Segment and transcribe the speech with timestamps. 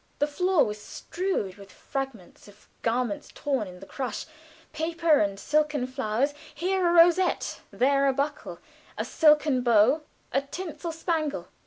[0.17, 4.25] The floor was strewed with fragments of garments torn in the crush
[4.73, 8.57] paper and silken flowers, here a rosette, there a buckle,
[8.97, 10.01] a satin bow,
[10.31, 11.49] a tinsel spangle.